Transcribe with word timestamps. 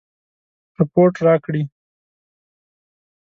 رپوټ 0.77 1.13
راکړي. 1.27 1.63